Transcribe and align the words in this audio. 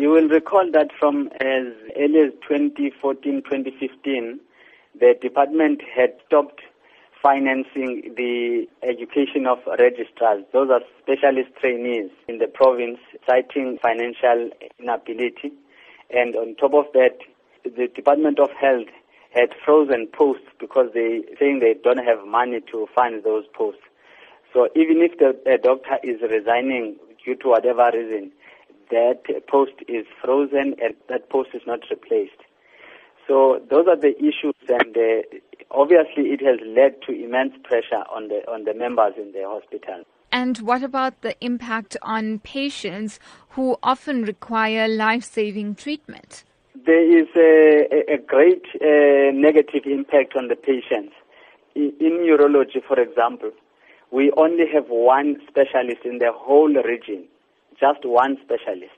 You 0.00 0.08
will 0.08 0.28
recall 0.28 0.64
that 0.72 0.88
from 0.98 1.28
as 1.42 1.66
early 1.94 2.20
as 2.20 2.32
2014, 2.48 3.42
2015, 3.42 4.40
the 4.98 5.14
department 5.20 5.82
had 5.94 6.14
stopped 6.26 6.62
financing 7.22 8.14
the 8.16 8.66
education 8.82 9.46
of 9.46 9.58
registrars. 9.78 10.44
Those 10.54 10.70
are 10.70 10.80
specialist 11.02 11.50
trainees 11.60 12.10
in 12.28 12.38
the 12.38 12.46
province, 12.46 12.96
citing 13.28 13.78
financial 13.82 14.48
inability. 14.78 15.52
And 16.08 16.34
on 16.34 16.54
top 16.54 16.72
of 16.72 16.86
that, 16.94 17.18
the 17.64 17.86
Department 17.94 18.40
of 18.40 18.48
Health 18.58 18.88
had 19.34 19.50
frozen 19.62 20.06
posts 20.06 20.48
because 20.58 20.88
they 20.94 21.24
saying 21.38 21.60
they 21.60 21.74
don't 21.74 22.02
have 22.02 22.26
money 22.26 22.62
to 22.72 22.88
fund 22.94 23.22
those 23.22 23.44
posts. 23.52 23.82
So 24.54 24.70
even 24.74 25.02
if 25.02 25.18
the 25.18 25.36
doctor 25.62 25.98
is 26.02 26.22
resigning 26.22 26.96
due 27.22 27.34
to 27.34 27.48
whatever 27.48 27.90
reason, 27.92 28.32
that 28.90 29.22
post 29.48 29.72
is 29.88 30.06
frozen 30.22 30.74
and 30.82 30.94
that 31.08 31.30
post 31.30 31.50
is 31.54 31.62
not 31.66 31.80
replaced. 31.90 32.40
So 33.26 33.60
those 33.70 33.86
are 33.86 33.96
the 33.96 34.16
issues, 34.18 34.56
and 34.68 34.96
uh, 34.96 35.22
obviously 35.70 36.30
it 36.30 36.40
has 36.42 36.58
led 36.66 37.00
to 37.06 37.12
immense 37.12 37.54
pressure 37.62 38.04
on 38.12 38.28
the 38.28 38.40
on 38.50 38.64
the 38.64 38.74
members 38.74 39.14
in 39.16 39.32
the 39.32 39.44
hospital. 39.46 40.04
And 40.32 40.58
what 40.58 40.82
about 40.82 41.22
the 41.22 41.34
impact 41.44 41.96
on 42.02 42.38
patients 42.40 43.18
who 43.50 43.76
often 43.82 44.22
require 44.22 44.86
life-saving 44.86 45.74
treatment? 45.74 46.44
There 46.86 47.20
is 47.20 47.26
a, 47.36 48.14
a 48.14 48.18
great 48.18 48.64
uh, 48.76 49.32
negative 49.32 49.82
impact 49.86 50.34
on 50.36 50.48
the 50.48 50.56
patients. 50.56 51.14
In, 51.74 51.92
in 52.00 52.24
neurology, 52.24 52.80
for 52.86 52.98
example, 52.98 53.50
we 54.12 54.32
only 54.36 54.66
have 54.72 54.86
one 54.88 55.36
specialist 55.48 56.02
in 56.04 56.18
the 56.18 56.32
whole 56.32 56.72
region, 56.72 57.24
just 57.80 58.04
one 58.04 58.36
specialist. 58.44 58.92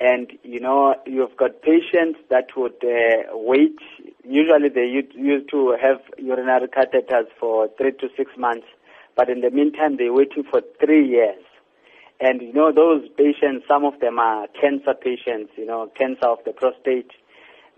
And, 0.00 0.32
you 0.42 0.58
know, 0.58 0.96
you've 1.06 1.36
got 1.36 1.62
patients 1.62 2.18
that 2.28 2.48
would 2.56 2.82
uh, 2.82 3.30
wait. 3.32 3.78
Usually 4.24 4.68
they 4.68 4.86
used 5.14 5.48
to 5.50 5.76
have 5.80 6.00
urinary 6.18 6.66
catheters 6.66 7.28
for 7.38 7.68
three 7.78 7.92
to 7.92 8.08
six 8.16 8.32
months, 8.36 8.66
but 9.16 9.30
in 9.30 9.40
the 9.40 9.50
meantime 9.50 9.96
they're 9.96 10.12
waiting 10.12 10.42
for 10.50 10.62
three 10.84 11.06
years. 11.06 11.42
And, 12.20 12.42
you 12.42 12.52
know, 12.52 12.72
those 12.72 13.08
patients, 13.16 13.66
some 13.68 13.84
of 13.84 14.00
them 14.00 14.18
are 14.18 14.46
cancer 14.60 14.94
patients, 14.94 15.52
you 15.56 15.66
know, 15.66 15.90
cancer 15.96 16.26
of 16.26 16.38
the 16.44 16.52
prostate. 16.52 17.10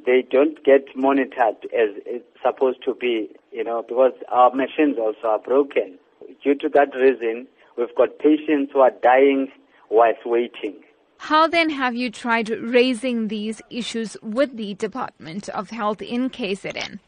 They 0.05 0.23
don't 0.23 0.63
get 0.65 0.85
monitored 0.97 1.57
as 1.65 1.91
it's 2.07 2.25
supposed 2.43 2.83
to 2.85 2.95
be, 2.95 3.31
you 3.53 3.65
know, 3.65 3.83
because 3.83 4.13
our 4.29 4.55
machines 4.55 4.97
also 4.99 5.27
are 5.29 5.39
broken. 5.39 5.99
Due 6.43 6.55
to 6.57 6.69
that 6.71 6.95
reason, 6.95 7.47
we've 7.77 7.95
got 7.95 8.19
patients 8.19 8.73
who 8.73 8.81
are 8.81 8.93
dying 9.03 9.49
whilst 9.91 10.25
waiting. 10.27 10.77
How 11.19 11.47
then 11.47 11.71
have 11.71 11.97
you 11.97 12.11
tried 12.11 12.51
raising 12.51 13.29
these 13.29 13.63
issues 13.71 14.17
with 14.23 14.57
the 14.57 14.75
Department 14.75 15.49
of 15.49 15.71
Health 15.71 16.03
in 16.03 16.31
KZN? 16.31 16.99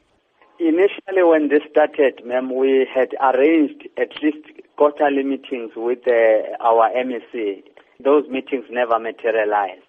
Initially, 0.59 1.23
when 1.23 1.49
this 1.49 1.63
started, 1.71 2.25
ma'am, 2.25 2.53
we 2.55 2.87
had 2.93 3.15
arranged 3.21 3.89
at 3.97 4.11
least 4.23 4.45
quarterly 4.77 5.23
meetings 5.23 5.73
with 5.77 6.01
uh, 6.09 6.57
our 6.61 6.91
MEC. 6.91 7.63
Those 8.03 8.29
meetings 8.29 8.65
never 8.71 8.99
materialized. 8.99 9.83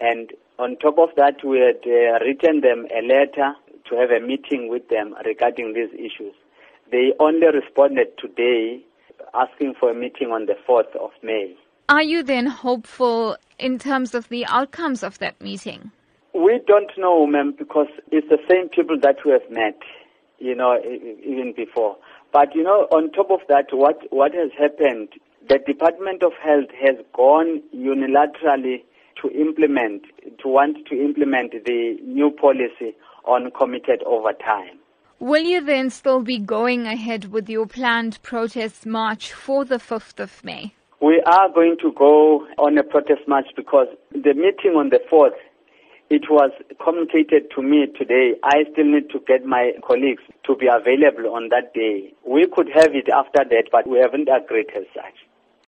And 0.00 0.32
on 0.58 0.76
top 0.76 0.98
of 0.98 1.10
that, 1.16 1.44
we 1.44 1.58
had 1.58 1.80
uh, 1.86 2.24
written 2.24 2.60
them 2.60 2.86
a 2.96 3.02
letter 3.02 3.54
to 3.90 3.96
have 3.96 4.10
a 4.10 4.20
meeting 4.20 4.68
with 4.68 4.88
them 4.88 5.14
regarding 5.24 5.74
these 5.74 5.92
issues. 5.92 6.34
They 6.90 7.12
only 7.20 7.48
responded 7.48 8.16
today 8.18 8.80
asking 9.34 9.74
for 9.78 9.90
a 9.90 9.94
meeting 9.94 10.30
on 10.30 10.46
the 10.46 10.56
4th 10.66 10.94
of 10.96 11.10
May. 11.22 11.56
Are 11.88 12.02
you 12.02 12.24
then 12.24 12.46
hopeful 12.46 13.36
in 13.60 13.78
terms 13.78 14.12
of 14.12 14.28
the 14.28 14.44
outcomes 14.46 15.04
of 15.04 15.20
that 15.20 15.40
meeting? 15.40 15.92
We 16.34 16.60
don't 16.66 16.90
know, 16.98 17.26
ma'am, 17.28 17.54
because 17.56 17.86
it's 18.10 18.28
the 18.28 18.38
same 18.50 18.68
people 18.68 18.98
that 19.02 19.18
we 19.24 19.30
have 19.30 19.48
met, 19.50 19.78
you 20.38 20.56
know, 20.56 20.80
even 20.84 21.54
before. 21.56 21.96
But, 22.32 22.56
you 22.56 22.64
know, 22.64 22.88
on 22.90 23.12
top 23.12 23.30
of 23.30 23.40
that, 23.48 23.66
what, 23.70 24.00
what 24.10 24.34
has 24.34 24.50
happened, 24.58 25.10
the 25.48 25.58
Department 25.64 26.24
of 26.24 26.32
Health 26.42 26.70
has 26.80 26.96
gone 27.14 27.62
unilaterally 27.72 28.82
to 29.22 29.30
implement, 29.30 30.02
to 30.42 30.48
want 30.48 30.88
to 30.88 30.94
implement 31.00 31.52
the 31.64 31.98
new 32.02 32.32
policy 32.32 32.96
on 33.24 33.52
committed 33.52 34.02
overtime. 34.02 34.80
Will 35.20 35.44
you 35.44 35.64
then 35.64 35.90
still 35.90 36.20
be 36.20 36.38
going 36.38 36.86
ahead 36.86 37.26
with 37.26 37.48
your 37.48 37.66
planned 37.66 38.20
protest 38.22 38.84
march 38.86 39.32
for 39.32 39.64
the 39.64 39.78
5th 39.78 40.18
of 40.18 40.44
May? 40.44 40.74
We 41.00 41.20
are 41.26 41.50
going 41.52 41.76
to 41.82 41.92
go 41.92 42.46
on 42.56 42.78
a 42.78 42.82
protest 42.82 43.28
march 43.28 43.46
because 43.54 43.88
the 44.12 44.32
meeting 44.32 44.76
on 44.76 44.88
the 44.88 45.00
4th, 45.12 45.36
it 46.08 46.30
was 46.30 46.52
communicated 46.82 47.50
to 47.54 47.62
me 47.62 47.86
today. 47.98 48.32
I 48.42 48.64
still 48.72 48.86
need 48.86 49.10
to 49.10 49.20
get 49.26 49.44
my 49.44 49.72
colleagues 49.86 50.22
to 50.46 50.56
be 50.56 50.68
available 50.68 51.34
on 51.34 51.50
that 51.50 51.74
day. 51.74 52.14
We 52.26 52.46
could 52.46 52.68
have 52.72 52.94
it 52.94 53.10
after 53.12 53.44
that, 53.44 53.64
but 53.70 53.86
we 53.86 53.98
haven't 53.98 54.28
agreed 54.28 54.70
as 54.74 54.84
such. 54.94 55.25